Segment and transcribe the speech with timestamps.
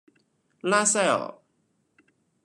[0.61, 1.31] 拉塞尔。